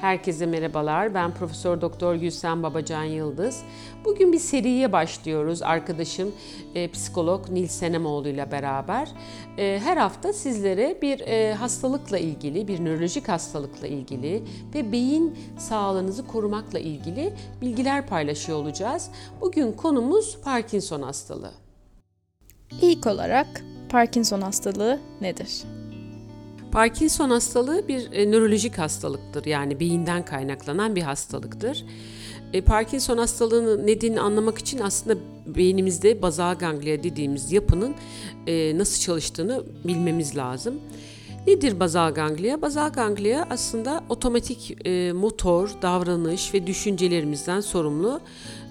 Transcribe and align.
Herkese 0.00 0.46
merhabalar. 0.46 1.14
Ben 1.14 1.34
Profesör 1.34 1.80
Doktor 1.80 2.14
Gülsen 2.14 2.62
Babacan 2.62 3.04
Yıldız. 3.04 3.62
Bugün 4.04 4.32
bir 4.32 4.38
seriye 4.38 4.92
başlıyoruz. 4.92 5.62
Arkadaşım 5.62 6.32
e, 6.74 6.88
psikolog 6.88 7.48
Nil 7.48 7.66
Senemoğlu 7.66 8.28
ile 8.28 8.52
beraber. 8.52 9.08
E, 9.58 9.80
her 9.84 9.96
hafta 9.96 10.32
sizlere 10.32 10.98
bir 11.02 11.20
e, 11.20 11.54
hastalıkla 11.54 12.18
ilgili, 12.18 12.68
bir 12.68 12.84
nörolojik 12.84 13.28
hastalıkla 13.28 13.86
ilgili 13.86 14.42
ve 14.74 14.92
beyin 14.92 15.38
sağlığınızı 15.58 16.26
korumakla 16.26 16.78
ilgili 16.78 17.32
bilgiler 17.60 18.06
paylaşıyor 18.06 18.58
olacağız. 18.58 19.10
Bugün 19.40 19.72
konumuz 19.72 20.38
Parkinson 20.44 21.02
hastalığı. 21.02 21.52
İlk 22.82 23.06
olarak 23.06 23.64
Parkinson 23.88 24.40
hastalığı 24.40 25.00
nedir? 25.20 25.79
Parkinson 26.72 27.30
hastalığı 27.30 27.88
bir 27.88 28.12
e, 28.12 28.30
nörolojik 28.30 28.78
hastalıktır. 28.78 29.44
Yani 29.44 29.80
beyinden 29.80 30.24
kaynaklanan 30.24 30.96
bir 30.96 31.02
hastalıktır. 31.02 31.84
E, 32.52 32.60
Parkinson 32.60 33.18
hastalığının 33.18 33.86
nedenini 33.86 34.20
anlamak 34.20 34.58
için 34.58 34.78
aslında 34.78 35.18
beynimizde 35.46 36.22
bazal 36.22 36.54
ganglia 36.54 37.02
dediğimiz 37.02 37.52
yapının 37.52 37.94
e, 38.46 38.78
nasıl 38.78 39.00
çalıştığını 39.00 39.64
bilmemiz 39.84 40.36
lazım. 40.36 40.80
Nedir 41.46 41.80
bazal 41.80 42.14
ganglia? 42.14 42.62
Bazal 42.62 42.92
ganglia 42.92 43.46
aslında 43.50 44.04
otomatik 44.08 44.86
e, 44.86 45.12
motor, 45.12 45.70
davranış 45.82 46.54
ve 46.54 46.66
düşüncelerimizden 46.66 47.60
sorumlu 47.60 48.20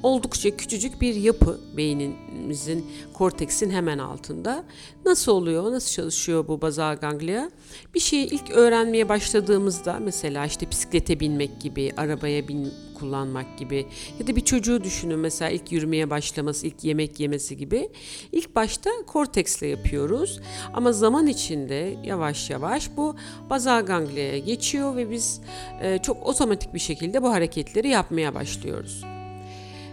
oldukça 0.04 0.58
küçücük 0.58 1.02
bir 1.02 1.16
yapı 1.16 1.59
beynimizin, 1.78 2.86
korteksin 3.14 3.70
hemen 3.70 3.98
altında. 3.98 4.64
Nasıl 5.05 5.32
oluyor, 5.32 5.72
nasıl 5.72 5.92
çalışıyor 5.92 6.48
bu 6.48 6.62
bazal 6.62 6.95
ganglia? 6.95 7.52
Bir 7.94 8.00
şeyi 8.00 8.26
ilk 8.26 8.52
öğrenmeye 8.52 9.09
başladığımızda 9.09 10.00
mesela 10.00 10.45
işte 10.45 10.72
bisiklete 10.72 11.20
binmek 11.20 11.62
gibi, 11.62 11.92
arabaya 11.98 12.48
bin 12.48 12.73
kullanmak 12.99 13.58
gibi 13.58 13.88
ya 14.19 14.28
da 14.28 14.36
bir 14.36 14.42
çocuğu 14.42 14.83
düşünün 14.83 15.19
mesela 15.19 15.52
ilk 15.52 15.72
yürümeye 15.72 16.09
başlaması, 16.09 16.67
ilk 16.67 16.83
yemek 16.83 17.19
yemesi 17.19 17.58
gibi. 17.58 17.89
İlk 18.31 18.56
başta 18.56 18.89
korteksle 19.08 19.67
yapıyoruz 19.67 20.39
ama 20.73 20.91
zaman 20.91 21.28
içinde 21.28 21.97
yavaş 22.03 22.50
yavaş 22.50 22.97
bu 22.97 23.16
bazal 23.50 23.86
ganglia'ya 23.86 24.38
geçiyor 24.38 24.95
ve 24.95 25.11
biz 25.11 25.41
e, 25.81 25.97
çok 25.97 26.28
otomatik 26.28 26.73
bir 26.73 26.80
şekilde 26.80 27.23
bu 27.23 27.30
hareketleri 27.30 27.88
yapmaya 27.88 28.36
başlıyoruz. 28.36 29.03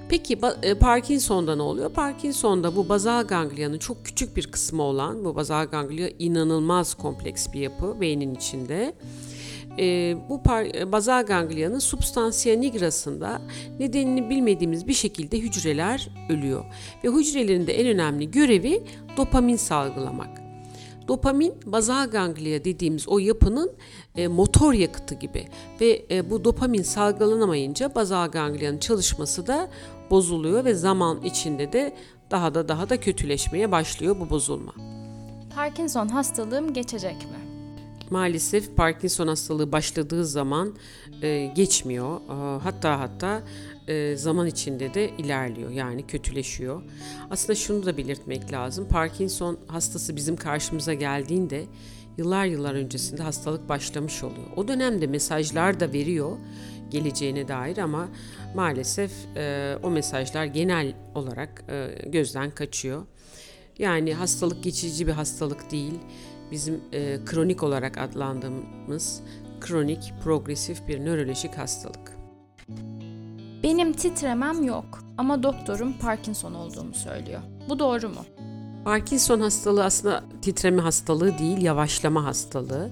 Peki 0.09 0.39
e, 0.63 0.75
Parkinson'da 0.75 1.57
ne 1.57 1.63
oluyor? 1.63 1.93
Parkinson'da 1.93 2.77
bu 2.77 2.89
bazal 2.89 3.27
ganglia'nın 3.27 3.79
çok 3.79 4.05
küçük 4.05 4.37
bir 4.37 4.47
kısmı 4.47 4.83
olan 4.83 5.25
bu 5.25 5.37
bazal 5.37 5.67
ganglia 5.67 6.09
inanılmaz 6.19 6.95
kompleks 6.95 7.53
bir 7.53 7.61
yapı 7.61 8.01
beynin 8.01 8.35
içinde. 8.35 8.95
E, 9.79 10.17
bu 10.29 10.35
par- 10.35 10.93
bazal 10.93 11.27
ganglia'nın 11.27 11.79
substansiya 11.79 12.57
nigrasında 12.57 13.41
nedenini 13.79 14.31
bilmediğimiz 14.31 14.87
bir 14.87 14.95
şekilde 14.95 15.39
hücreler 15.39 16.09
ölüyor. 16.29 16.65
Ve 17.05 17.09
hücrelerin 17.09 17.67
de 17.67 17.81
en 17.81 17.87
önemli 17.87 18.31
görevi 18.31 18.83
dopamin 19.17 19.57
salgılamak. 19.57 20.47
Dopamin 21.09 21.55
bazal 21.67 22.11
ganglia 22.11 22.65
dediğimiz 22.65 23.09
o 23.09 23.19
yapının 23.19 23.73
e, 24.17 24.29
motor 24.29 24.73
yakıtı 24.73 25.15
gibi 25.15 25.49
ve 25.81 26.07
e, 26.11 26.31
bu 26.31 26.45
dopamin 26.45 26.83
salgılanamayınca 26.83 27.95
bazal 27.95 28.31
ganglia'nın 28.31 28.79
çalışması 28.79 29.47
da 29.47 29.71
bozuluyor 30.11 30.65
ve 30.65 30.75
zaman 30.75 31.23
içinde 31.23 31.73
de 31.73 31.97
daha 32.31 32.55
da 32.55 32.69
daha 32.69 32.89
da 32.89 33.01
kötüleşmeye 33.01 33.73
başlıyor 33.73 34.17
bu 34.21 34.31
bozulma. 34.31 34.75
Parkinson 35.55 36.09
hastalığım 36.09 36.73
geçecek 36.73 37.17
mi? 37.17 37.46
Maalesef 38.11 38.77
Parkinson 38.77 39.29
hastalığı 39.29 39.73
başladığı 39.73 40.27
zaman 40.27 40.77
e, 41.23 41.53
geçmiyor. 41.55 42.21
E, 42.21 42.61
hatta 42.63 43.01
hatta 43.01 43.43
e, 43.89 44.17
zaman 44.17 44.47
içinde 44.47 44.95
de 44.95 45.11
ilerliyor 45.19 45.71
yani 45.71 46.07
kötüleşiyor. 46.07 46.83
Aslında 47.31 47.55
şunu 47.55 47.87
da 47.87 47.97
belirtmek 47.97 48.53
lazım. 48.53 48.89
Parkinson 48.89 49.59
hastası 49.67 50.17
bizim 50.17 50.37
karşımıza 50.37 50.95
geldiğinde 50.95 51.65
yıllar 52.19 52.45
yıllar 52.45 52.75
öncesinde 52.75 53.23
hastalık 53.23 53.69
başlamış 53.69 54.25
oluyor. 54.25 54.47
O 54.57 54.69
dönemde 54.69 55.07
mesajlar 55.07 55.81
da 55.81 55.93
veriyor 55.93 56.39
geleceğine 56.91 57.49
dair 57.49 57.79
ama 57.79 58.09
maalesef 58.55 59.13
e, 59.37 59.77
o 59.83 59.91
mesajlar 59.91 60.45
genel 60.45 60.95
olarak 61.15 61.65
e, 61.69 62.09
gözden 62.09 62.51
kaçıyor. 62.51 63.03
Yani 63.79 64.15
hastalık 64.15 64.65
geçici 64.65 65.07
bir 65.07 65.13
hastalık 65.13 65.71
değil. 65.71 65.95
Bizim 66.51 66.81
e, 66.93 67.19
kronik 67.27 67.63
olarak 67.63 67.99
adlandığımız 67.99 69.23
kronik 69.61 70.13
progresif 70.25 70.89
bir 70.89 71.05
nörolojik 71.05 71.59
hastalık. 71.59 72.17
Benim 73.63 73.93
titremem 73.93 74.65
yok 74.65 74.99
ama 75.19 75.43
doktorum 75.43 75.93
Parkinson 75.93 76.55
olduğumu 76.55 76.95
söylüyor. 76.95 77.41
Bu 77.69 77.79
doğru 77.79 78.09
mu? 78.09 78.25
Parkinson 78.85 79.41
hastalığı 79.41 79.85
aslında 79.85 80.25
titreme 80.43 80.83
hastalığı 80.83 81.39
değil, 81.39 81.63
yavaşlama 81.63 82.25
hastalığı. 82.25 82.91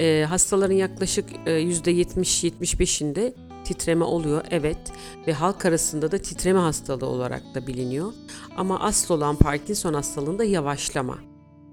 Ee, 0.00 0.26
hastaların 0.28 0.74
yaklaşık 0.74 1.24
e, 1.46 1.50
%70-75'inde 1.50 3.34
titreme 3.64 4.04
oluyor 4.04 4.44
evet 4.50 4.78
ve 5.26 5.32
halk 5.32 5.64
arasında 5.64 6.12
da 6.12 6.18
titreme 6.18 6.58
hastalığı 6.58 7.06
olarak 7.06 7.42
da 7.54 7.66
biliniyor. 7.66 8.12
Ama 8.56 8.80
asıl 8.80 9.14
olan 9.14 9.36
Parkinson 9.36 9.94
hastalığında 9.94 10.44
yavaşlama. 10.44 11.18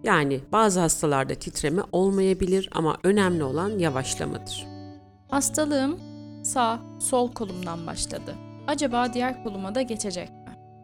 Yani 0.05 0.39
bazı 0.51 0.79
hastalarda 0.79 1.35
titreme 1.35 1.81
olmayabilir 1.91 2.69
ama 2.71 2.97
önemli 3.03 3.43
olan 3.43 3.69
yavaşlamadır. 3.69 4.67
Hastalığım 5.29 5.99
sağ, 6.43 6.79
sol 6.99 7.31
kolumdan 7.31 7.88
başladı. 7.88 8.35
Acaba 8.67 9.13
diğer 9.13 9.43
koluma 9.43 9.75
da 9.75 9.81
geçecek 9.81 10.29
mi? 10.29 10.35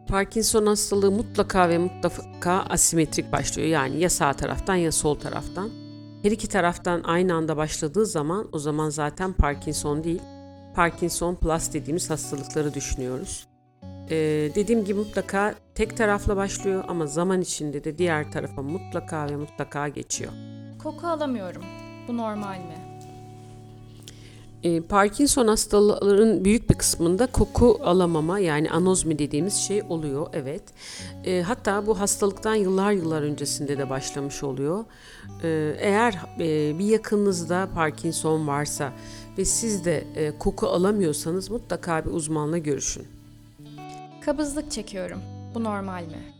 Parkinson 0.08 0.66
hastalığı 0.66 1.10
mutlaka 1.10 1.68
ve 1.68 1.78
mutlaka 1.78 2.52
asimetrik 2.52 3.32
başlıyor. 3.32 3.68
Yani 3.68 4.00
ya 4.00 4.10
sağ 4.10 4.32
taraftan 4.32 4.74
ya 4.74 4.92
sol 4.92 5.14
taraftan. 5.14 5.70
Her 6.22 6.30
iki 6.30 6.48
taraftan 6.48 7.02
aynı 7.04 7.34
anda 7.34 7.56
başladığı 7.56 8.06
zaman 8.06 8.48
o 8.52 8.58
zaman 8.58 8.90
zaten 8.90 9.32
Parkinson 9.32 10.04
değil, 10.04 10.22
Parkinson 10.74 11.34
Plus 11.34 11.72
dediğimiz 11.72 12.10
hastalıkları 12.10 12.74
düşünüyoruz. 12.74 13.46
Ee, 14.10 14.50
dediğim 14.54 14.84
gibi 14.84 14.98
mutlaka 14.98 15.54
tek 15.74 15.96
tarafla 15.96 16.36
başlıyor 16.36 16.84
ama 16.88 17.06
zaman 17.06 17.40
içinde 17.40 17.84
de 17.84 17.98
diğer 17.98 18.32
tarafa 18.32 18.62
mutlaka 18.62 19.26
ve 19.26 19.36
mutlaka 19.36 19.88
geçiyor. 19.88 20.32
Koku 20.82 21.06
alamıyorum. 21.06 21.62
Bu 22.08 22.16
normal 22.16 22.56
mi? 22.56 22.92
Ee, 24.64 24.80
Parkinson 24.80 25.48
hastaların 25.48 26.44
büyük 26.44 26.70
bir 26.70 26.74
kısmında 26.74 27.26
koku 27.26 27.78
alamama 27.84 28.38
yani 28.38 28.70
anozmi 28.70 29.18
dediğimiz 29.18 29.54
şey 29.54 29.82
oluyor 29.88 30.26
evet. 30.32 30.62
E, 31.24 31.42
hatta 31.42 31.86
bu 31.86 32.00
hastalıktan 32.00 32.54
yıllar 32.54 32.92
yıllar 32.92 33.22
öncesinde 33.22 33.78
de 33.78 33.90
başlamış 33.90 34.42
oluyor. 34.42 34.84
E, 35.42 35.76
eğer 35.78 36.14
e, 36.40 36.78
bir 36.78 36.84
yakınınızda 36.84 37.68
Parkinson 37.74 38.46
varsa 38.46 38.92
ve 39.38 39.44
siz 39.44 39.84
de 39.84 40.04
e, 40.16 40.38
koku 40.38 40.66
alamıyorsanız 40.66 41.50
mutlaka 41.50 42.04
bir 42.04 42.10
uzmanla 42.10 42.58
görüşün. 42.58 43.21
Kabızlık 44.26 44.70
çekiyorum. 44.70 45.18
Bu 45.54 45.64
normal 45.64 46.02
mi? 46.02 46.32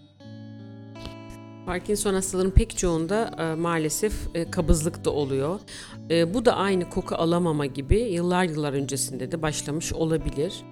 Parkinson 1.67 2.15
hastalarının 2.15 2.51
pek 2.51 2.79
çoğunda 2.79 3.31
e, 3.39 3.55
maalesef 3.55 4.15
e, 4.35 4.51
kabızlık 4.51 5.05
da 5.05 5.11
oluyor. 5.11 5.61
E, 6.11 6.35
bu 6.35 6.45
da 6.45 6.57
aynı 6.57 6.91
koku 6.91 7.15
alamama 7.15 7.67
gibi 7.67 7.99
yıllar 7.99 8.45
yıllar 8.45 8.73
öncesinde 8.73 9.33
de 9.33 9.43
başlamış 9.43 9.93
olabilir. 9.93 10.65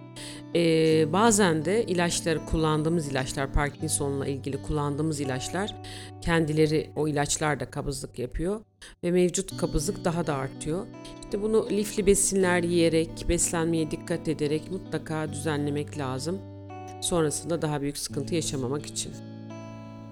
E, 0.54 1.12
bazen 1.12 1.64
de 1.64 1.84
ilaçları 1.84 2.44
kullandığımız 2.46 3.08
ilaçlar 3.08 3.52
Parkinson'la 3.52 4.26
ilgili 4.26 4.62
kullandığımız 4.62 5.20
ilaçlar 5.20 5.74
kendileri 6.20 6.90
o 6.96 7.08
ilaçlar 7.08 7.60
da 7.60 7.70
kabızlık 7.70 8.18
yapıyor 8.18 8.60
ve 9.04 9.10
mevcut 9.10 9.56
kabızlık 9.56 10.04
daha 10.04 10.26
da 10.26 10.34
artıyor. 10.34 10.86
İşte 11.24 11.42
bunu 11.42 11.70
lifli 11.70 12.06
besinler 12.06 12.62
yiyerek, 12.62 13.24
beslenmeye 13.28 13.90
dikkat 13.90 14.28
ederek 14.28 14.70
mutlaka 14.70 15.32
düzenlemek 15.32 15.98
lazım. 15.98 16.59
Sonrasında 17.00 17.62
daha 17.62 17.80
büyük 17.80 17.98
sıkıntı 17.98 18.34
yaşamamak 18.34 18.86
için. 18.86 19.12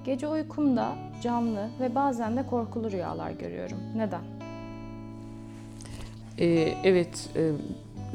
Gece 0.04 0.28
uykumda 0.28 0.96
canlı 1.22 1.68
ve 1.80 1.94
bazen 1.94 2.36
de 2.36 2.46
korkulu 2.46 2.90
rüyalar 2.90 3.30
görüyorum. 3.30 3.78
Neden? 3.96 4.22
Ee, 6.38 6.74
evet, 6.84 7.28
e, 7.36 7.52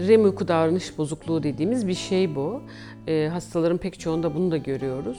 REM 0.08 0.24
uyku 0.24 0.48
davranış 0.48 0.98
bozukluğu 0.98 1.44
dediğimiz 1.44 1.88
bir 1.88 1.94
şey 1.94 2.36
bu. 2.36 2.62
E, 3.08 3.30
hastaların 3.32 3.78
pek 3.78 4.00
çoğunda 4.00 4.36
bunu 4.36 4.52
da 4.52 4.58
görüyoruz. 4.58 5.18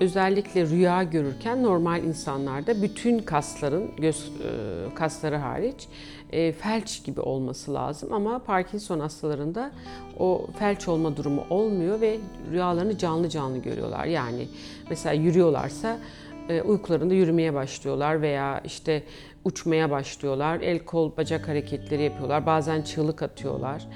Özellikle 0.00 0.66
rüya 0.66 1.02
görürken 1.02 1.62
normal 1.62 2.04
insanlarda 2.04 2.82
bütün 2.82 3.18
kasların, 3.18 3.90
göz 3.96 4.32
e, 4.44 4.94
kasları 4.94 5.36
hariç 5.36 5.88
e, 6.32 6.52
felç 6.52 7.04
gibi 7.04 7.20
olması 7.20 7.74
lazım. 7.74 8.12
Ama 8.12 8.38
Parkinson 8.38 9.00
hastalarında 9.00 9.70
o 10.18 10.46
felç 10.58 10.88
olma 10.88 11.16
durumu 11.16 11.44
olmuyor 11.50 12.00
ve 12.00 12.18
rüyalarını 12.52 12.98
canlı 12.98 13.28
canlı 13.28 13.58
görüyorlar. 13.58 14.04
Yani 14.04 14.48
mesela 14.90 15.12
yürüyorlarsa 15.12 15.98
e, 16.48 16.62
uykularında 16.62 17.14
yürümeye 17.14 17.54
başlıyorlar 17.54 18.22
veya 18.22 18.60
işte 18.64 19.02
uçmaya 19.44 19.90
başlıyorlar. 19.90 20.60
El 20.60 20.78
kol 20.78 21.16
bacak 21.16 21.48
hareketleri 21.48 22.02
yapıyorlar. 22.02 22.46
Bazen 22.46 22.82
çığlık 22.82 23.22
atıyorlar. 23.22 23.86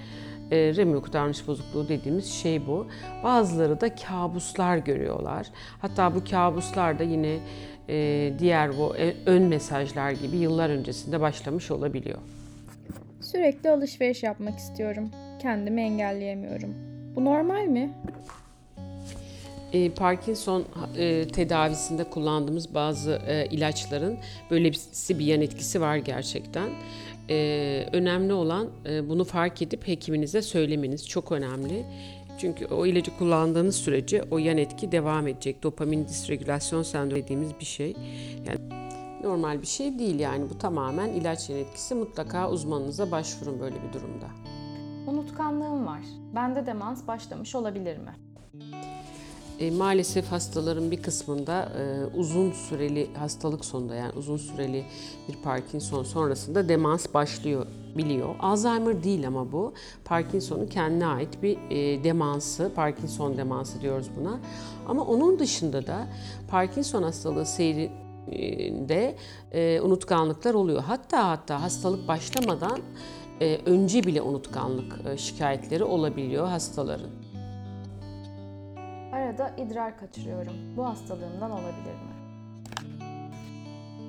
E, 0.51 0.57
REM 0.77 0.93
uyku 0.93 1.13
davranış 1.13 1.47
bozukluğu 1.47 1.89
dediğimiz 1.89 2.33
şey 2.33 2.67
bu. 2.67 2.87
Bazıları 3.25 3.81
da 3.81 3.95
kabuslar 3.95 4.77
görüyorlar. 4.77 5.47
Hatta 5.81 6.15
bu 6.15 6.25
kabuslar 6.25 6.99
da 6.99 7.03
yine 7.03 7.39
e, 7.89 8.33
diğer 8.39 8.79
bu 8.79 8.97
e, 8.97 9.15
ön 9.27 9.43
mesajlar 9.43 10.11
gibi 10.11 10.37
yıllar 10.37 10.71
öncesinde 10.71 11.21
başlamış 11.21 11.71
olabiliyor. 11.71 12.19
Sürekli 13.21 13.71
alışveriş 13.71 14.23
yapmak 14.23 14.59
istiyorum. 14.59 15.11
Kendimi 15.43 15.81
engelleyemiyorum. 15.81 16.75
Bu 17.17 17.25
normal 17.25 17.65
mi? 17.65 17.93
E, 19.73 19.91
Parkinson 19.91 20.65
e, 20.97 21.29
tedavisinde 21.29 22.05
kullandığımız 22.05 22.75
bazı 22.75 23.21
e, 23.27 23.47
ilaçların 23.47 24.19
böyle 24.51 24.73
bir, 24.73 24.79
bir 25.19 25.25
yan 25.25 25.41
etkisi 25.41 25.81
var 25.81 25.97
gerçekten. 25.97 26.69
E, 27.31 27.89
önemli 27.93 28.33
olan 28.33 28.69
e, 28.87 29.09
bunu 29.09 29.25
fark 29.25 29.63
edip 29.63 29.89
hekiminize 29.89 30.43
söylemeniz 30.43 31.09
çok 31.09 31.33
önemli. 31.33 31.85
Çünkü 32.39 32.67
o 32.67 32.87
ilacı 32.87 33.19
kullandığınız 33.19 33.77
sürece 33.77 34.23
o 34.31 34.39
yan 34.39 34.59
etki 34.59 34.93
devam 34.93 35.29
edecek. 35.29 35.63
Dopamin 35.63 36.09
disregülasyon 36.09 36.83
sendromu 36.83 37.23
dediğimiz 37.23 37.51
bir 37.61 37.65
şey. 37.65 37.97
Yani 38.47 38.59
normal 39.23 39.63
bir 39.63 39.67
şey 39.67 39.99
değil 39.99 40.21
yani 40.21 40.51
bu 40.51 40.59
tamamen 40.59 41.09
ilaç 41.09 41.51
yan 41.51 41.59
etkisi. 41.59 41.95
Mutlaka 41.95 42.51
uzmanınıza 42.51 43.11
başvurun 43.11 43.61
böyle 43.61 43.77
bir 43.89 43.93
durumda. 43.93 44.27
Unutkanlığım 45.07 45.87
var. 45.87 46.03
Bende 46.35 46.67
demans 46.67 47.07
başlamış 47.07 47.55
olabilir 47.55 47.99
mi? 47.99 48.15
E, 49.61 49.71
maalesef 49.71 50.33
hastaların 50.33 50.91
bir 50.91 51.03
kısmında 51.03 51.73
e, 51.79 52.17
uzun 52.17 52.53
süreli 52.53 53.15
hastalık 53.15 53.65
sonunda 53.65 53.95
yani 53.95 54.13
uzun 54.17 54.37
süreli 54.37 54.85
bir 55.29 55.35
Parkinson 55.35 56.03
sonrasında 56.03 56.69
demans 56.69 57.15
başlıyor 57.15 57.67
biliyor. 57.97 58.35
Alzheimer 58.41 59.05
değil 59.05 59.27
ama 59.27 59.53
bu. 59.53 59.75
Parkinson'un 60.05 60.67
kendine 60.67 61.07
ait 61.07 61.43
bir 61.43 61.59
e, 61.71 62.05
demansı, 62.05 62.73
Parkinson 62.75 63.37
demansı 63.37 63.81
diyoruz 63.81 64.11
buna. 64.21 64.41
Ama 64.89 65.05
onun 65.05 65.39
dışında 65.39 65.87
da 65.87 66.07
Parkinson 66.51 67.03
hastalığı 67.03 67.47
seyrinde 67.47 69.17
e, 69.53 69.81
unutkanlıklar 69.81 70.55
oluyor. 70.55 70.83
Hatta 70.83 71.29
hatta 71.29 71.63
hastalık 71.63 72.09
başlamadan 72.09 72.79
e, 73.41 73.61
önce 73.67 74.05
bile 74.05 74.23
unutkanlık 74.23 75.01
e, 75.07 75.17
şikayetleri 75.17 75.85
olabiliyor 75.85 76.47
hastaların. 76.47 77.24
Arada 79.35 79.63
idrar 79.63 79.99
kaçırıyorum. 79.99 80.53
Bu 80.77 80.87
hastalığımdan 80.87 81.51
olabilir 81.51 81.95
mi? 81.95 82.15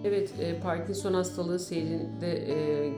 Evet, 0.03 0.33
e, 0.39 0.59
Parkinson 0.59 1.13
hastalığı 1.13 1.59
seyrinde 1.59 2.31
e, 2.31 2.91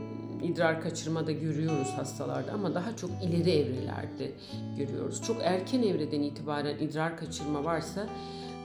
idrar 0.44 0.82
kaçırma 0.82 1.28
da 1.28 1.32
görüyoruz 1.32 1.94
hastalarda 1.96 2.52
ama 2.52 2.76
daha 2.76 2.96
çok 2.96 3.10
ileri 3.24 3.52
evrelerde 3.52 4.32
görüyoruz. 4.78 5.22
Çok 5.22 5.38
erken 5.44 5.84
evreden 5.84 6.22
itibaren 6.22 6.78
idrar 6.78 7.18
kaçırma 7.18 7.64
varsa 7.64 8.08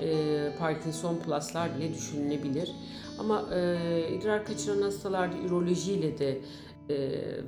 e, 0.00 0.48
Parkinson 0.58 1.16
pluslar 1.16 1.78
bile 1.78 1.94
düşünülebilir. 1.94 2.72
Ama 3.18 3.44
e, 3.54 3.78
idrar 4.18 4.44
kaçıran 4.44 4.82
hastalarda 4.82 5.36
ürolojiyle 5.36 6.18
de 6.18 6.38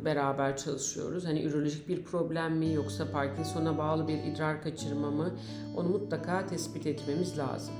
beraber 0.04 0.56
çalışıyoruz. 0.56 1.26
Hani 1.26 1.42
ürolojik 1.42 1.88
bir 1.88 2.04
problem 2.04 2.56
mi 2.56 2.72
yoksa 2.72 3.10
Parkinson'a 3.12 3.78
bağlı 3.78 4.08
bir 4.08 4.24
idrar 4.24 4.62
kaçırma 4.62 5.10
mı 5.10 5.30
onu 5.76 5.88
mutlaka 5.88 6.46
tespit 6.46 6.86
etmemiz 6.86 7.38
lazım. 7.38 7.74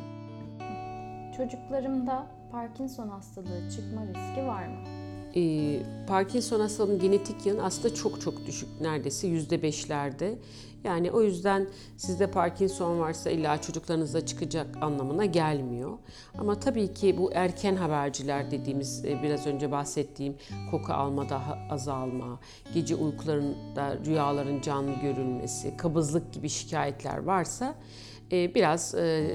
Çocuklarımda 1.37 2.26
Parkinson 2.52 3.08
hastalığı 3.08 3.70
çıkma 3.76 4.06
riski 4.06 4.46
var 4.46 4.66
mı? 4.66 5.03
Ee, 5.36 5.81
Parkinson 6.06 6.60
hastalığının 6.60 6.98
genetik 6.98 7.46
yanı 7.46 7.64
aslında 7.64 7.94
çok 7.94 8.20
çok 8.20 8.46
düşük. 8.46 8.81
Neredeyse 8.81 9.26
yüzde 9.26 9.62
beşlerde. 9.62 10.38
Yani 10.84 11.10
o 11.10 11.22
yüzden 11.22 11.69
sizde 11.96 12.31
Parkinson 12.31 13.00
varsa 13.00 13.31
illa 13.31 13.60
çocuklarınızda 13.60 14.26
çıkacak 14.26 14.66
anlamına 14.81 15.25
gelmiyor. 15.25 15.98
Ama 16.38 16.60
tabii 16.60 16.94
ki 16.94 17.19
bu 17.19 17.31
erken 17.34 17.76
haberciler 17.76 18.50
dediğimiz 18.50 19.04
e, 19.04 19.22
biraz 19.22 19.46
önce 19.46 19.70
bahsettiğim 19.70 20.36
koku 20.70 20.92
almada 20.92 21.40
azalma, 21.70 22.40
gece 22.75 22.94
uykularında 22.94 23.98
rüyaların 24.06 24.60
canlı 24.60 25.00
görülmesi, 25.00 25.76
kabızlık 25.76 26.32
gibi 26.32 26.48
şikayetler 26.48 27.19
varsa 27.19 27.66
e, 27.66 28.13
biraz 28.54 28.94
e, 28.94 29.26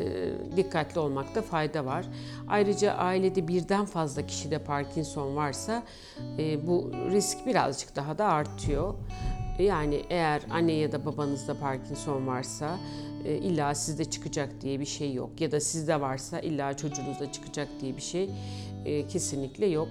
dikkatli 0.55 0.99
olmakta 0.99 1.41
fayda 1.41 1.85
var. 1.85 2.05
Ayrıca 2.47 2.91
ailede 2.91 3.47
birden 3.47 3.85
fazla 3.85 4.25
kişide 4.25 4.59
Parkinson 4.59 5.35
varsa 5.35 5.83
bu 6.67 6.91
risk 7.11 7.45
birazcık 7.45 7.95
daha 7.95 8.17
da 8.17 8.25
artıyor. 8.25 8.93
Yani 9.59 10.03
eğer 10.09 10.41
anne 10.49 10.71
ya 10.71 10.91
da 10.91 11.05
babanızda 11.05 11.59
Parkinson 11.59 12.27
varsa 12.27 12.77
e, 13.25 13.35
illa 13.35 13.75
sizde 13.75 14.05
çıkacak 14.05 14.61
diye 14.61 14.79
bir 14.79 14.85
şey 14.85 15.13
yok. 15.13 15.41
Ya 15.41 15.51
da 15.51 15.59
sizde 15.59 16.01
varsa 16.01 16.39
illa 16.39 16.77
çocuğunuzda 16.77 17.31
çıkacak 17.31 17.67
diye 17.81 17.97
bir 17.97 18.01
şey 18.01 18.29
e, 18.85 19.07
kesinlikle 19.07 19.65
yok. 19.65 19.89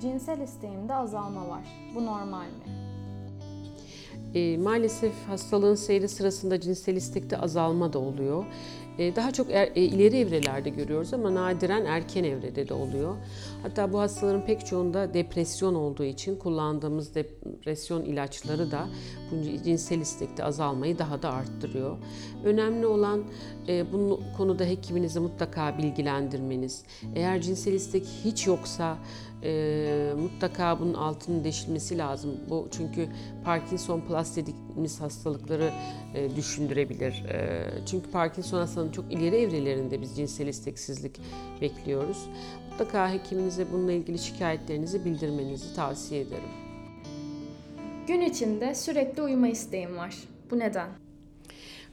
Cinsel 0.00 0.40
isteğimde 0.40 0.94
azalma 0.94 1.48
var. 1.48 1.64
Bu 1.94 2.06
normal 2.06 2.46
mi? 2.46 2.85
E, 4.36 4.56
maalesef 4.58 5.12
hastalığın 5.28 5.74
seyri 5.74 6.08
sırasında 6.08 6.60
cinsel 6.60 6.96
istekte 6.96 7.38
azalma 7.38 7.92
da 7.92 7.98
oluyor. 7.98 8.44
E, 8.98 9.16
daha 9.16 9.30
çok 9.30 9.50
er, 9.50 9.70
e, 9.74 9.82
ileri 9.82 10.16
evrelerde 10.18 10.70
görüyoruz 10.70 11.14
ama 11.14 11.34
nadiren 11.34 11.84
erken 11.84 12.24
evrede 12.24 12.68
de 12.68 12.74
oluyor. 12.74 13.16
Hatta 13.62 13.92
bu 13.92 14.00
hastaların 14.00 14.46
pek 14.46 14.66
çoğunda 14.66 15.14
depresyon 15.14 15.74
olduğu 15.74 16.04
için 16.04 16.36
kullandığımız 16.36 17.14
depresyon 17.14 18.04
ilaçları 18.04 18.70
da 18.70 18.86
bu 19.30 19.64
cinsel 19.64 20.00
istekte 20.00 20.44
azalmayı 20.44 20.98
daha 20.98 21.22
da 21.22 21.32
arttırıyor. 21.32 21.96
Önemli 22.44 22.86
olan 22.86 23.24
e, 23.68 23.92
bu 23.92 24.20
konuda 24.36 24.64
hekiminizi 24.64 25.20
mutlaka 25.20 25.78
bilgilendirmeniz. 25.78 26.84
Eğer 27.14 27.40
cinsel 27.40 27.72
istek 27.72 28.04
hiç 28.24 28.46
yoksa 28.46 28.98
e, 29.42 30.12
mutlaka 30.18 30.80
bunun 30.80 30.94
altının 30.94 31.44
deşilmesi 31.44 31.98
lazım. 31.98 32.30
Bu 32.50 32.68
çünkü 32.70 33.08
Parkinson 33.44 34.00
plus 34.00 34.36
dediğimiz 34.36 35.00
hastalıkları 35.00 35.70
e, 36.14 36.36
düşündürebilir. 36.36 37.24
E, 37.28 37.64
çünkü 37.86 38.10
Parkinson 38.10 38.60
hastalığının 38.86 38.92
çok 38.92 39.12
ileri 39.12 39.36
evrelerinde 39.36 40.00
biz 40.00 40.16
cinsel 40.16 40.46
isteksizlik 40.46 41.20
bekliyoruz. 41.60 42.26
Mutlaka 42.70 43.12
hekiminize 43.12 43.66
bununla 43.72 43.92
ilgili 43.92 44.18
şikayetlerinizi 44.18 45.04
bildirmenizi 45.04 45.74
tavsiye 45.74 46.20
ederim. 46.20 46.50
Gün 48.06 48.20
içinde 48.20 48.74
sürekli 48.74 49.22
uyuma 49.22 49.48
isteğim 49.48 49.96
var. 49.96 50.14
Bu 50.50 50.58
neden? 50.58 50.88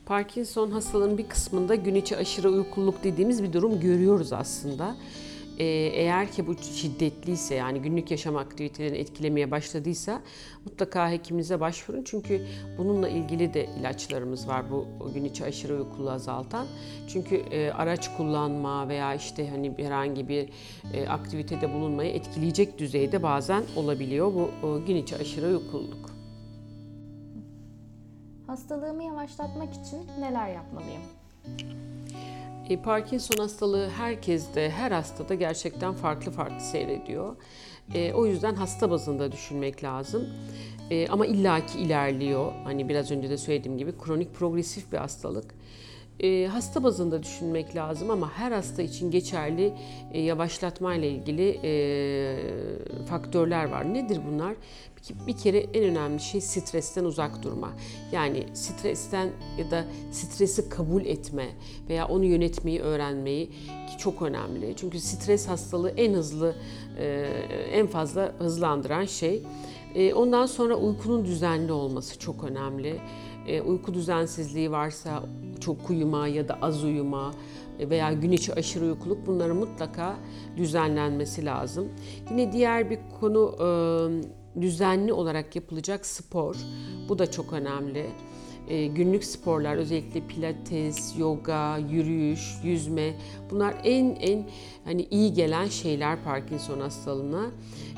Parkinson 0.06 0.72
hastalığının 0.72 1.18
bir 1.18 1.28
kısmında 1.28 1.76
gün 1.76 1.96
içi 1.96 2.18
aşırı 2.18 2.50
uykuluk 2.50 3.04
dediğimiz 3.04 3.44
bir 3.44 3.54
durum 3.54 3.80
görüyoruz 3.80 4.34
aslında. 4.34 4.96
Ee, 5.58 5.66
eğer 5.94 6.32
ki 6.32 6.48
bu 6.48 6.56
şiddetliyse 6.58 7.56
yani 7.56 7.82
günlük 7.82 8.12
yaşam 8.12 8.36
aktivitelerini 8.36 8.98
etkilemeye 8.98 9.52
başladıysa 9.52 10.22
mutlaka 10.66 11.12
hekiminize 11.12 11.60
başvurun. 11.60 12.04
Çünkü 12.04 12.42
bununla 12.78 13.10
ilgili 13.10 13.54
de 13.54 13.66
ilaçlarımız 13.80 14.48
var 14.48 14.72
bu 14.72 14.88
gün 15.14 15.26
içi 15.26 15.46
aşırı 15.46 15.74
uykulu 15.74 16.12
azaltan. 16.12 16.68
Çünkü 17.08 17.36
e, 17.36 17.72
araç 17.72 18.18
kullanma 18.18 18.90
veya 18.90 19.16
işte 19.16 19.50
hani 19.50 19.74
herhangi 19.78 20.28
bir 20.28 20.50
e, 20.94 21.08
aktivitede 21.08 21.74
bulunmayı 21.74 22.12
etkileyecek 22.14 22.80
düzeyde 22.80 23.24
bazen 23.24 23.64
olabiliyor 23.76 24.34
bu 24.34 24.50
gün 24.88 24.96
içi 24.96 25.16
aşırı 25.16 25.48
uykululuk. 25.48 26.10
Hastalığımı 28.48 29.04
yavaşlatmak 29.04 29.74
için 29.74 30.08
neler 30.20 30.50
yapmalıyım? 30.54 31.02
E, 32.70 32.78
Parkinson 32.78 33.38
hastalığı 33.38 33.90
herkeste, 33.90 34.70
her 34.70 34.92
hastada 34.92 35.36
gerçekten 35.36 35.94
farklı 35.94 36.32
farklı 36.32 36.60
seyrediyor. 36.60 37.36
E, 37.94 38.14
o 38.14 38.26
yüzden 38.26 38.56
hasta 38.56 38.92
bazında 38.92 39.32
düşünmek 39.32 39.84
lazım. 39.84 40.30
E, 40.90 41.08
ama 41.08 41.26
illaki 41.26 41.80
ilerliyor. 41.80 42.52
Hani 42.64 42.90
biraz 42.90 43.12
önce 43.12 43.30
de 43.30 43.38
söylediğim 43.38 43.78
gibi 43.78 43.98
kronik 43.98 44.34
progresif 44.36 44.92
bir 44.92 44.98
hastalık. 44.98 45.56
E, 46.20 46.48
hasta 46.48 46.84
bazında 46.84 47.24
düşünmek 47.24 47.76
lazım 47.76 48.10
ama 48.10 48.32
her 48.32 48.52
hasta 48.52 48.82
için 48.82 49.12
geçerli 49.12 49.74
e, 50.12 50.22
yavaşlatma 50.22 50.96
ile 50.96 51.10
ilgili 51.10 51.60
e, 51.64 52.36
faktörler 53.06 53.66
var. 53.66 53.94
Nedir 53.94 54.20
bunlar? 54.32 54.56
Bir, 55.28 55.38
kere 55.38 55.58
en 55.58 55.84
önemli 55.84 56.20
şey 56.20 56.42
stresten 56.42 57.04
uzak 57.04 57.44
durma. 57.44 57.72
Yani 58.12 58.44
stresten 58.54 59.30
ya 59.58 59.72
da 59.72 59.86
stresi 60.12 60.70
kabul 60.70 61.06
etme 61.06 61.46
veya 61.90 62.08
onu 62.08 62.26
yönetmeyi 62.26 62.80
öğrenmeyi 62.80 63.46
ki 63.48 63.98
çok 63.98 64.22
önemli. 64.22 64.74
Çünkü 64.78 65.00
stres 65.00 65.48
hastalığı 65.48 65.90
en 65.90 66.14
hızlı, 66.14 66.56
en 67.72 67.88
fazla 67.88 68.34
hızlandıran 68.40 69.06
şey 69.06 69.44
ondan 70.16 70.46
sonra 70.46 70.76
uykunun 70.76 71.26
düzenli 71.26 71.72
olması 71.72 72.20
çok 72.20 72.44
önemli. 72.44 73.00
E, 73.48 73.62
uyku 73.62 73.94
düzensizliği 73.94 74.72
varsa 74.72 75.24
çok 75.60 75.90
uyuma 75.90 76.28
ya 76.28 76.48
da 76.48 76.58
az 76.62 76.84
uyuma 76.84 77.34
veya 77.80 78.14
gün 78.14 78.32
içi 78.32 78.54
aşırı 78.54 78.86
uykuluk 78.86 79.28
bunların 79.28 79.58
mutlaka 79.58 80.16
düzenlenmesi 80.58 81.46
lazım. 81.46 81.90
Yine 82.30 82.52
diğer 82.52 82.90
bir 82.90 83.00
konu 83.20 83.56
e, 83.60 84.62
düzenli 84.62 85.14
olarak 85.14 85.56
yapılacak 85.56 86.06
spor. 86.06 86.56
Bu 87.10 87.20
da 87.20 87.32
çok 87.32 87.54
önemli. 87.54 88.06
E, 88.68 88.88
günlük 88.88 89.24
sporlar 89.24 89.76
özellikle 89.76 90.22
pilates, 90.28 91.20
yoga, 91.20 91.78
yürüyüş, 91.78 92.58
yüzme 92.64 93.14
bunlar 93.52 93.76
en 93.84 94.16
en 94.16 94.50
hani 94.86 95.08
iyi 95.12 95.34
gelen 95.34 95.68
şeyler 95.68 96.24
Parkinson 96.24 96.80
hastalığına. 96.80 97.46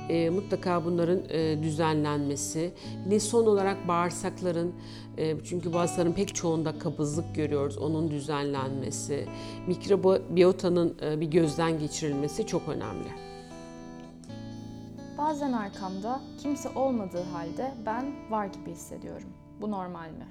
E, 0.09 0.29
mutlaka 0.29 0.85
bunların 0.85 1.21
e, 1.29 1.63
düzenlenmesi. 1.63 2.74
Yine 3.05 3.19
son 3.19 3.45
olarak 3.45 3.88
bağırsakların 3.88 4.74
e, 5.17 5.43
çünkü 5.43 5.74
bazılarının 5.74 6.13
pek 6.13 6.35
çoğunda 6.35 6.79
kabızlık 6.79 7.35
görüyoruz. 7.35 7.77
Onun 7.77 8.12
düzenlenmesi, 8.12 9.27
mikrobiyotanın 9.67 10.97
e, 11.01 11.21
bir 11.21 11.27
gözden 11.27 11.79
geçirilmesi 11.79 12.47
çok 12.47 12.69
önemli. 12.69 13.07
Bazen 15.17 15.53
arkamda 15.53 16.21
kimse 16.41 16.69
olmadığı 16.69 17.24
halde 17.24 17.74
ben 17.85 18.31
var 18.31 18.45
gibi 18.45 18.71
hissediyorum. 18.71 19.29
Bu 19.62 19.71
normal 19.71 20.09
mi? 20.09 20.25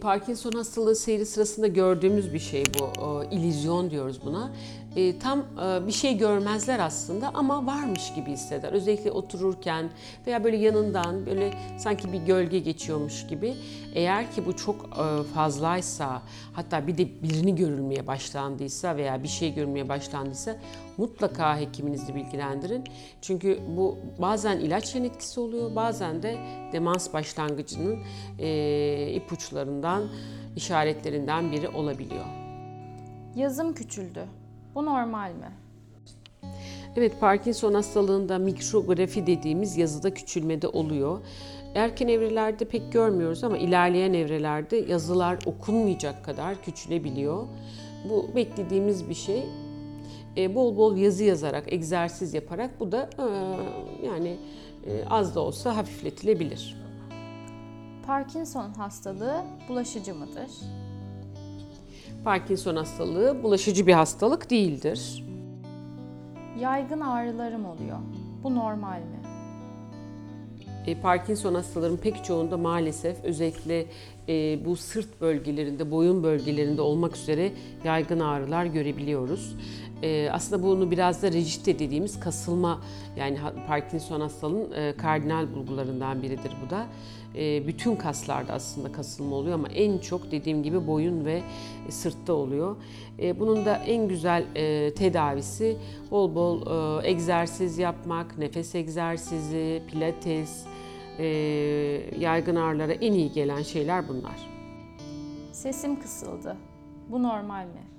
Parkinson 0.00 0.52
hastalığı 0.52 0.96
seyri 0.96 1.26
sırasında 1.26 1.66
gördüğümüz 1.66 2.34
bir 2.34 2.38
şey 2.38 2.64
bu. 2.78 3.24
E, 3.24 3.36
illüzyon 3.36 3.90
diyoruz 3.90 4.20
buna. 4.24 4.50
E, 4.96 5.18
tam 5.18 5.38
e, 5.38 5.86
bir 5.86 5.92
şey 5.92 6.18
görmezler 6.18 6.78
aslında 6.78 7.30
ama 7.34 7.66
varmış 7.66 8.14
gibi 8.14 8.30
hisseder. 8.30 8.72
Özellikle 8.72 9.10
otururken 9.10 9.90
veya 10.26 10.44
böyle 10.44 10.56
yanından 10.56 11.26
böyle 11.26 11.54
sanki 11.78 12.12
bir 12.12 12.18
gölge 12.18 12.58
geçiyormuş 12.58 13.26
gibi. 13.26 13.54
Eğer 13.94 14.32
ki 14.32 14.46
bu 14.46 14.56
çok 14.56 14.76
e, 14.76 15.22
fazlaysa 15.34 16.22
hatta 16.52 16.86
bir 16.86 16.98
de 16.98 17.22
birini 17.22 17.54
görülmeye 17.54 18.06
başlandıysa 18.06 18.96
veya 18.96 19.22
bir 19.22 19.28
şey 19.28 19.54
görülmeye 19.54 19.88
başlandıysa 19.88 20.56
mutlaka 20.96 21.58
hekiminizi 21.58 22.14
bilgilendirin. 22.14 22.84
Çünkü 23.22 23.58
bu 23.76 23.98
bazen 24.18 24.58
ilaç 24.58 24.94
yan 24.94 25.04
etkisi 25.04 25.40
oluyor 25.40 25.76
bazen 25.76 26.22
de 26.22 26.36
demans 26.72 27.12
başlangıcının 27.12 27.98
e, 28.38 28.48
ipuçlarından 29.80 30.02
işaretlerinden 30.56 31.52
biri 31.52 31.68
olabiliyor. 31.68 32.24
Yazım 33.36 33.74
küçüldü. 33.74 34.24
Bu 34.74 34.86
normal 34.86 35.30
mi? 35.30 35.50
Evet, 36.96 37.20
Parkinson 37.20 37.74
hastalığında 37.74 38.38
mikrografi 38.38 39.26
dediğimiz 39.26 39.76
yazıda 39.76 40.14
küçülmede 40.14 40.68
oluyor. 40.68 41.20
Erken 41.74 42.08
evrelerde 42.08 42.64
pek 42.64 42.92
görmüyoruz 42.92 43.44
ama 43.44 43.58
ilerleyen 43.58 44.12
evrelerde 44.12 44.76
yazılar 44.76 45.38
okunmayacak 45.46 46.24
kadar 46.24 46.62
küçülebiliyor. 46.62 47.46
Bu 48.08 48.30
beklediğimiz 48.36 49.08
bir 49.08 49.14
şey. 49.14 49.44
E, 50.36 50.54
bol 50.54 50.76
bol 50.76 50.96
yazı 50.96 51.24
yazarak, 51.24 51.72
egzersiz 51.72 52.34
yaparak 52.34 52.80
bu 52.80 52.92
da 52.92 53.10
e, 53.18 53.26
yani 54.06 54.36
e, 54.86 55.04
az 55.10 55.34
da 55.34 55.40
olsa 55.40 55.76
hafifletilebilir. 55.76 56.80
Parkinson 58.10 58.72
hastalığı 58.72 59.44
bulaşıcı 59.68 60.14
mıdır? 60.14 60.50
Parkinson 62.24 62.76
hastalığı 62.76 63.42
bulaşıcı 63.42 63.86
bir 63.86 63.92
hastalık 63.92 64.50
değildir. 64.50 65.24
Yaygın 66.58 67.00
ağrılarım 67.00 67.64
oluyor. 67.64 67.98
Bu 68.42 68.54
normal 68.54 68.98
mi? 68.98 69.20
E, 70.86 71.00
Parkinson 71.00 71.54
hastaların 71.54 71.96
pek 71.96 72.24
çoğunda 72.24 72.56
maalesef 72.56 73.24
özellikle 73.24 73.86
e, 74.30 74.64
bu 74.64 74.76
sırt 74.76 75.20
bölgelerinde, 75.20 75.90
boyun 75.90 76.22
bölgelerinde 76.22 76.82
olmak 76.82 77.16
üzere 77.16 77.52
yaygın 77.84 78.20
ağrılar 78.20 78.64
görebiliyoruz. 78.64 79.56
E, 80.02 80.28
aslında 80.32 80.62
bunu 80.62 80.90
biraz 80.90 81.22
da 81.22 81.32
rejite 81.32 81.78
dediğimiz 81.78 82.20
kasılma 82.20 82.80
yani 83.16 83.38
Parkinson 83.66 84.20
hastalığının 84.20 84.72
e, 84.72 84.96
kardinal 84.96 85.54
bulgularından 85.54 86.22
biridir 86.22 86.52
bu 86.66 86.70
da. 86.70 86.86
E, 87.34 87.66
bütün 87.66 87.96
kaslarda 87.96 88.52
aslında 88.52 88.92
kasılma 88.92 89.36
oluyor 89.36 89.54
ama 89.54 89.68
en 89.68 89.98
çok 89.98 90.30
dediğim 90.30 90.62
gibi 90.62 90.86
boyun 90.86 91.24
ve 91.24 91.42
sırtta 91.88 92.32
oluyor. 92.32 92.76
E, 93.18 93.40
bunun 93.40 93.64
da 93.64 93.76
en 93.76 94.08
güzel 94.08 94.44
e, 94.54 94.94
tedavisi 94.94 95.76
bol 96.10 96.34
bol 96.34 96.62
e, 97.02 97.08
egzersiz 97.08 97.78
yapmak, 97.78 98.38
nefes 98.38 98.74
egzersizi, 98.74 99.82
pilates, 99.90 100.64
e, 101.20 101.26
yaygın 102.18 102.56
ağrılara 102.56 102.92
en 102.92 103.12
iyi 103.12 103.32
gelen 103.32 103.62
şeyler 103.62 104.08
bunlar. 104.08 104.50
Sesim 105.52 106.00
kısıldı. 106.00 106.56
Bu 107.08 107.22
normal 107.22 107.64
mi? 107.66 107.90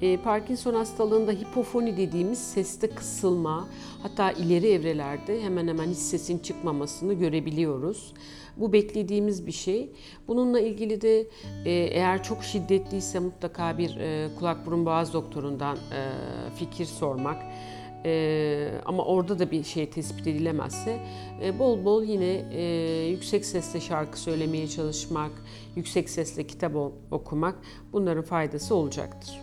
E, 0.00 0.16
Parkinson 0.16 0.74
hastalığında 0.74 1.32
hipofoni 1.32 1.96
dediğimiz 1.96 2.38
seste 2.38 2.90
kısılma, 2.90 3.68
hatta 4.02 4.32
ileri 4.32 4.68
evrelerde 4.68 5.42
hemen 5.42 5.68
hemen 5.68 5.88
hiç 5.88 5.98
sesin 5.98 6.38
çıkmamasını 6.38 7.14
görebiliyoruz. 7.14 8.12
Bu 8.56 8.72
beklediğimiz 8.72 9.46
bir 9.46 9.52
şey. 9.52 9.92
Bununla 10.28 10.60
ilgili 10.60 11.00
de 11.00 11.20
e, 11.64 11.70
eğer 11.70 12.22
çok 12.22 12.44
şiddetliyse 12.44 13.18
mutlaka 13.18 13.78
bir 13.78 13.96
e, 13.96 14.28
kulak 14.38 14.66
burun 14.66 14.86
boğaz 14.86 15.12
doktorundan 15.12 15.76
e, 15.76 16.10
fikir 16.56 16.84
sormak. 16.84 17.42
Ee, 18.04 18.70
ama 18.84 19.04
orada 19.04 19.38
da 19.38 19.50
bir 19.50 19.64
şey 19.64 19.90
tespit 19.90 20.26
edilemezse 20.26 20.98
e, 21.42 21.58
bol 21.58 21.84
bol 21.84 22.02
yine 22.02 22.44
e, 22.52 22.62
yüksek 23.08 23.44
sesle 23.44 23.80
şarkı 23.80 24.20
söylemeye 24.20 24.68
çalışmak, 24.68 25.30
yüksek 25.76 26.10
sesle 26.10 26.46
kitap 26.46 26.72
okumak 27.10 27.54
bunların 27.92 28.24
faydası 28.24 28.74
olacaktır. 28.74 29.40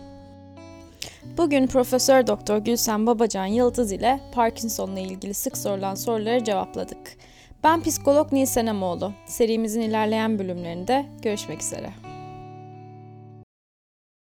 Bugün 1.38 1.66
Profesör 1.66 2.26
Doktor 2.26 2.58
Gülsen 2.58 3.06
Babacan 3.06 3.46
Yıldız 3.46 3.92
ile 3.92 4.20
Parkinson'la 4.34 5.00
ilgili 5.00 5.34
sık 5.34 5.56
sorulan 5.56 5.94
soruları 5.94 6.44
cevapladık. 6.44 7.16
Ben 7.64 7.82
psikolog 7.82 8.32
Nilsen 8.32 8.66
Amoğlu. 8.66 9.12
Serimizin 9.26 9.80
ilerleyen 9.80 10.38
bölümlerinde 10.38 11.06
görüşmek 11.22 11.62
üzere. 11.62 11.99